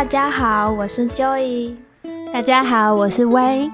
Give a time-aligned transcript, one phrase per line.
[0.00, 1.72] 大家好，我是 Joy。
[2.32, 3.70] 大家好，我是薇。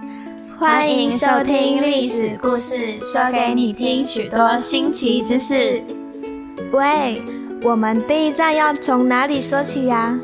[0.59, 5.81] 欢迎收听历史故事，说给你听许多新奇知识。
[6.73, 7.23] 喂，
[7.63, 10.19] 我们第一站要从哪里说起呀？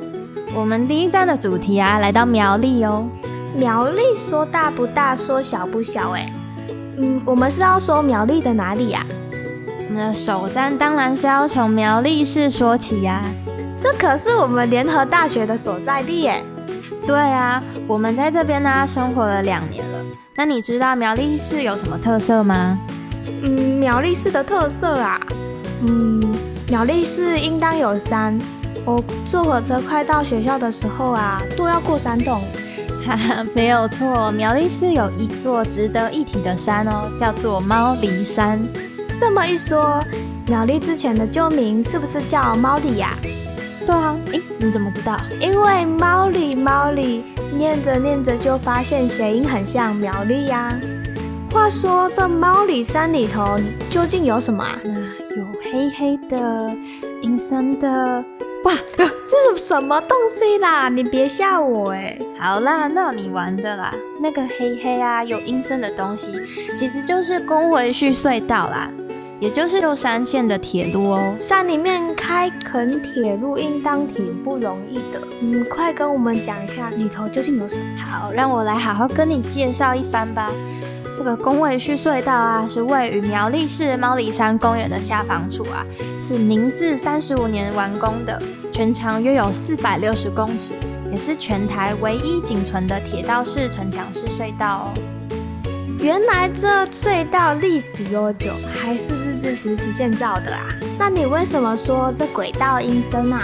[0.57, 3.07] 我们第一站的主题啊，来到苗栗哦。
[3.55, 6.33] 苗栗说大不大，说小不小哎。
[6.97, 9.07] 嗯，我们是要说苗栗的哪里呀？
[9.89, 13.23] 我们的首站当然是要从苗栗市说起呀。
[13.83, 16.41] 这可是我们联合大学的所在地耶。
[17.05, 19.99] 对啊，我们在这边呢生活了两年了。
[20.37, 22.79] 那你知道苗栗市有什么特色吗？
[23.43, 23.51] 嗯，
[23.81, 25.21] 苗栗市的特色啊，
[25.85, 26.23] 嗯，
[26.69, 28.39] 苗栗市应当有山。
[28.85, 32.41] 我坐火车快到学校的时候啊，都要过山洞。
[33.05, 38.61] 哈哈，没有错，苗栗市有一座值得一提的山哦，叫做猫狸山。
[39.21, 40.01] 这么一说，
[40.47, 43.17] 苗栗之前的旧名是不是叫猫狸呀？
[43.87, 45.17] 对啊，诶，你怎么知道？
[45.41, 47.25] 因为猫里猫里，
[47.57, 50.73] 念着念着就发现谐音很像苗栗呀。
[51.51, 53.57] 话说这猫里山里头
[53.91, 54.79] 究竟有什么啊？
[55.37, 56.75] 有黑黑的、
[57.23, 58.25] 阴森的。
[58.65, 60.89] 哇，这是什么东西啦？
[60.89, 62.17] 你别吓我哎！
[62.39, 63.93] 好啦，那你玩的啦。
[64.21, 66.31] 那个黑黑啊，有阴森的东西，
[66.77, 68.89] 其实就是公维旭隧道啦。
[69.43, 75.21] 也就是六山线的铁路哦，山里面开垦铁路应当挺不容易的。
[75.41, 78.05] 嗯，快跟我们讲一下里头究竟有什么？
[78.07, 80.49] 好，让我来好好跟你介绍一番吧。
[81.17, 85.85] 这个宫尾须隧道啊，是位于苗栗市猫里山公园的下方处啊，
[86.23, 88.41] 是明治三十五年完工的，
[88.73, 90.73] 全长约有四百六十公尺，
[91.11, 94.95] 也是全台唯一仅存的铁道式城墙式隧道哦。
[95.99, 99.03] 原来这隧道历史悠久，还是
[99.43, 100.69] 日治时期建造的啊？
[100.99, 103.43] 那你为什么说这鬼道阴森啊？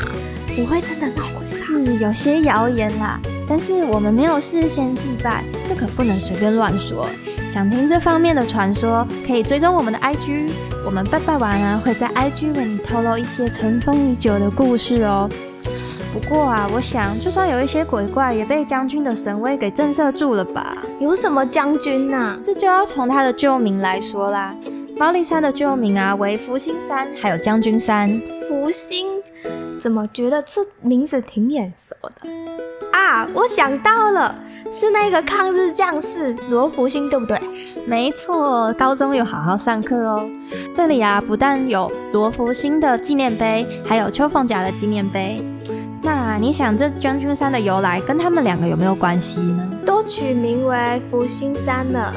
[0.56, 1.44] 不会真的闹鬼？
[1.44, 3.18] 是有些谣言啦，
[3.48, 7.06] 但是我们没有事先祭拜，这可不能随便乱说。
[7.48, 10.50] 想听这方面的传说，可以追踪我们的 IG，
[10.84, 15.28] 我们拜拜完啊，会在 IG 为你透露一些尘封已久的故事哦。
[16.12, 20.76] 不过啊，我想就算有一些鬼怪，也被将军的神威给震慑住了吧？
[21.00, 22.38] 有什么将军呐？
[22.42, 24.54] 这就要从他的旧名来说啦。
[24.98, 28.20] 猫力山的旧名啊，为福星山，还有将军山。
[28.48, 29.06] 福星，
[29.78, 32.28] 怎么觉得这名字挺眼熟的？
[32.90, 34.34] 啊，我想到了，
[34.72, 37.40] 是那个抗日将士罗福星，对不对？
[37.86, 40.28] 没错，高中有好好上课哦。
[40.74, 45.40] 这里啊，不但有罗福星的纪念碑，还有邱凤甲的纪念碑。
[46.02, 49.70] 那你想，这将军山的由来跟他们两个有没有关系呢？
[49.86, 52.12] 都取名为福星山了，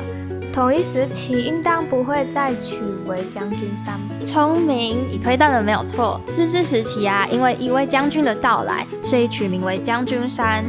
[0.54, 3.98] 同一时期应当不会再取为将军山。
[4.26, 6.20] 聪明，你推断的没有错。
[6.38, 10.66] 日治时期啊，因为一位将军的到来，所以取名为将军山。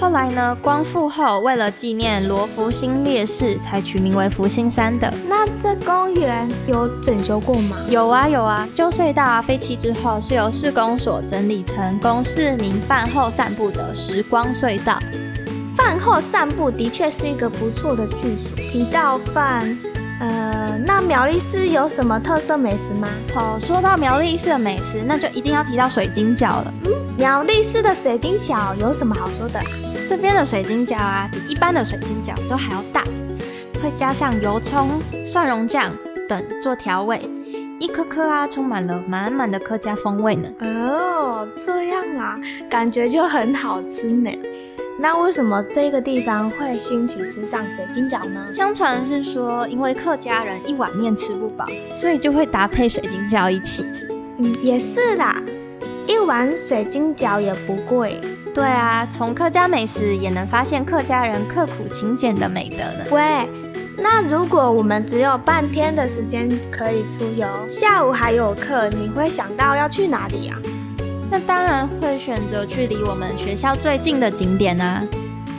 [0.00, 5.12] 后来呢，光复后为了纪念罗福星烈士，才取名为福星山的。
[5.28, 7.76] 那这公园有整修过吗？
[7.90, 14.98] 有啊有啊，旧隧道啊废弃之后，是由市公所整理成供市民饭后散步的时光隧道。
[15.76, 18.55] 饭后散步的确是一个不错的句子。
[18.76, 19.74] 提到饭，
[20.20, 23.08] 呃，那苗栗市有什么特色美食吗？
[23.34, 26.74] 哦，说到苗栗市的美食，那就一定要提到水晶饺了。
[26.84, 29.58] 嗯，苗栗市的水晶饺有什么好说的？
[30.06, 33.02] 这边的水晶饺啊，比一般的水晶饺都还要大，
[33.82, 35.90] 会加上油葱、蒜蓉酱
[36.28, 37.18] 等做调味，
[37.80, 40.50] 一颗颗啊，充满了满满的客家风味呢。
[40.60, 42.38] 哦，这样啊，
[42.68, 44.30] 感觉就很好吃呢。
[44.98, 48.46] 那为什么这个地方会兴起吃上水晶饺呢？
[48.50, 54.08] 相传是说，因为客家人一碗面吃不饱，所以就会搭配水晶饺一起吃。
[54.38, 55.40] 嗯，也是啦，
[56.06, 58.18] 一碗水晶饺也不贵。
[58.54, 63.04] 对啊，从客家美食也能发现客家人刻苦勤俭的美德呢。
[63.10, 63.46] 喂，
[63.98, 70.58] 那如果我们只有半天的时间可以出游，下午还有课，你会想到要去哪里啊？
[71.30, 75.02] 那当然会选择去离我们学校最近的景点啊。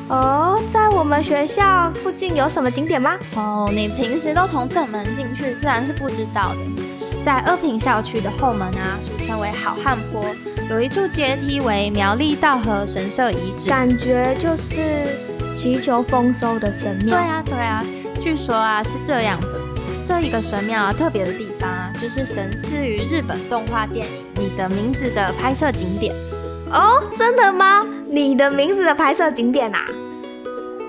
[0.09, 3.17] 哦，在我们学校附近有什么景点吗？
[3.35, 6.57] 哦，你平时都从正门进去，自然是不知道的。
[7.25, 10.23] 在二品校区的后门啊，俗称为好汉坡，
[10.69, 14.75] 有一处阶梯为苗栗道和神社遗址，感觉就是
[15.53, 17.17] 祈求丰收的神庙。
[17.17, 17.83] 对啊，对啊，
[18.21, 19.56] 据说啊是这样的，
[20.07, 26.15] 这一个神庙啊特别的地方啊，就是神似于日本动画电影《你的名字》的拍摄景点。
[26.71, 27.85] 哦，真的吗？
[28.05, 29.81] 你的名字的拍摄景点啊？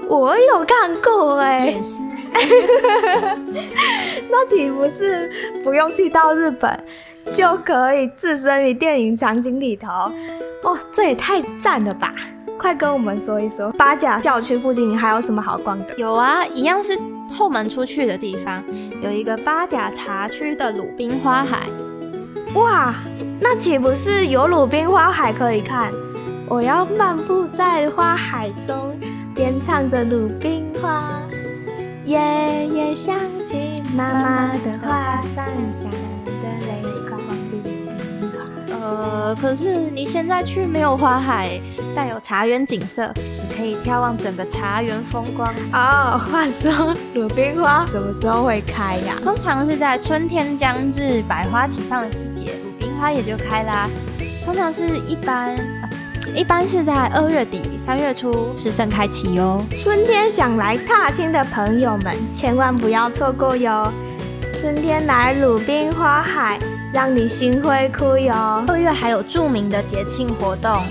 [0.09, 1.75] 我有看过哎。
[4.31, 5.29] 那岂不是
[5.64, 6.85] 不用去到日本，
[7.35, 9.88] 就可以置身于电影场景里头？
[10.62, 12.12] 哦，这也太赞了吧！
[12.56, 15.87] 快跟我们说一说，八甲校区附近还有什么好逛的？
[15.97, 16.97] 有啊，一样是
[17.32, 18.62] 后门出去的地方，
[19.02, 21.69] 有一个八甲茶区的鲁冰花海。
[22.54, 22.94] 哇，
[23.40, 25.92] 那岂不是有鲁冰花海可以看？
[26.48, 28.98] 我要漫步在花海中，
[29.34, 31.20] 边唱着鲁冰花。
[32.06, 32.19] 夜
[32.69, 33.14] 夜想
[33.44, 35.90] 起妈妈的话，闪闪
[36.25, 36.30] 的
[36.66, 37.20] 泪光，
[37.52, 38.38] 鲁冰花。
[38.80, 41.60] 呃，可是你现在去没有花海，
[41.94, 45.52] 带有茶园景色，你可以眺望整个茶园风光。
[45.72, 49.16] 哦，话说鲁冰花什么时候会开呀？
[49.25, 53.90] 通常是在春天将至，百花齐放的季节，鲁冰花也就开啦。
[54.44, 55.56] 通常是一般。
[56.34, 59.64] 一般是在二月底、三月初是盛开期哦。
[59.82, 63.90] 春天想来踏青的朋友们，千万不要错过哟！
[64.54, 66.58] 春天来鲁冰花海，
[66.93, 68.62] 让你心会哭哟。
[68.69, 70.82] 二月还有著名的节庆活动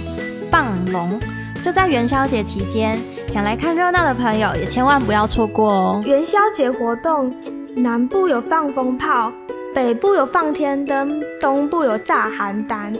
[0.50, 1.20] 棒龙，
[1.64, 6.02] 就在元宵节期间，想来看热闹的朋友也千万不要错过哦。
[6.06, 7.34] 元宵节活动，
[7.76, 9.32] 南部有放风炮，
[9.76, 12.98] 北部有放天灯，东部有炸邯郸。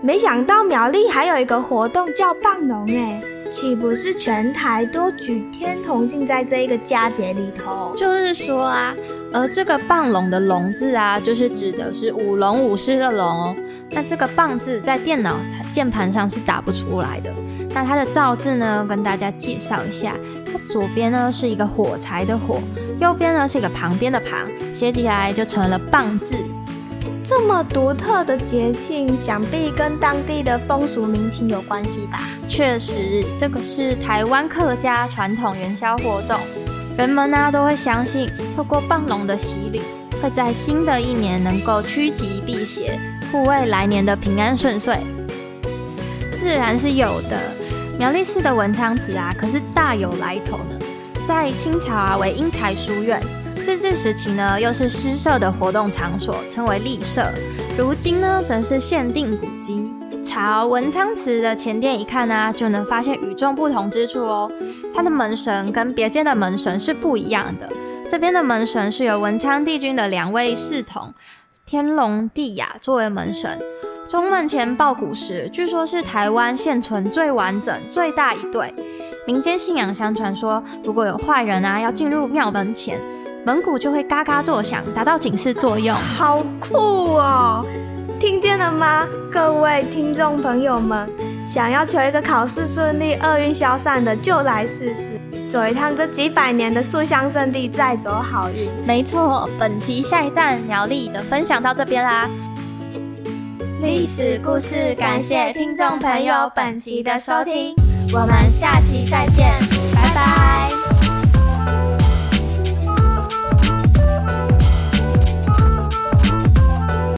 [0.00, 3.20] 没想到苗栗还有一个活动叫棒龙哎，
[3.50, 7.92] 岂不是全台都举天同庆在这一个佳节里头？
[7.96, 8.94] 就是说啊，
[9.32, 13.56] 而这个棒龙的龙字啊，就是指的是舞龙舞狮的龙哦。
[13.90, 15.36] 那这个棒字在电脑
[15.72, 17.32] 键盘上是打不出来的。
[17.76, 20.14] 那它的造字呢，跟大家介绍一下，
[20.50, 22.58] 它左边呢是一个火柴的火，
[22.98, 26.36] 右边呢是一个旁边的旁，写起来就成了棒字。
[27.22, 32.20] 这么独特的节庆，想必跟当地的风俗民情有关系吧？
[32.48, 36.40] 确实，这个是台湾客家传统元宵活动，
[36.96, 38.26] 人们呢都会相信，
[38.56, 39.82] 透过棒龙的洗礼，
[40.22, 42.98] 会在新的一年能够趋吉避邪，
[43.30, 44.96] 护卫来年的平安顺遂。
[46.38, 47.40] 自然是有的，
[47.98, 50.78] 苗栗市的文昌祠啊，可是大有来头呢，
[51.26, 53.18] 在清朝啊为英才书院。
[53.64, 57.26] 自治时期呢，又是诗社的活动场所，称为立社。
[57.78, 59.90] 如今呢，则是限定古迹。
[60.22, 64.52] 朝文昌祠的前殿一看呢，就能发现与众不同之处哦。
[64.94, 67.66] 它的门神跟别间的门神是不一样的。
[68.06, 71.14] 这边的门神是由文昌帝君的两位侍童
[71.64, 73.58] 天龙地雅作为门神。
[74.08, 78.72] 中门前抱鼓石，据说是台湾现存最完整、最大一对。
[79.26, 83.00] 民间信仰相传说，如果有坏人啊要进入庙门前。
[83.44, 85.94] 门鼓就会嘎嘎作响，达到警示作用。
[85.94, 87.64] 好酷哦！
[88.18, 91.08] 听见了吗，各位听众朋友们？
[91.44, 98.68] 想要求一个考试顺利、厄运消散的，就来试试，走一趟这几百年的素香圣地，再走好运。
[98.84, 102.28] 没错，本期下一站苗栗的分享到这边啦。
[103.82, 107.74] 历史故事，感谢听众朋友本期的收听，
[108.12, 109.52] 我们下期再见，
[109.94, 110.65] 拜拜。